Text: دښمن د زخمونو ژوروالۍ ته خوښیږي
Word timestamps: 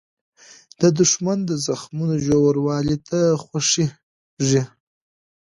دښمن 0.99 1.39
د 1.49 1.51
زخمونو 1.65 2.15
ژوروالۍ 2.25 2.97
ته 3.09 3.19
خوښیږي 3.43 4.63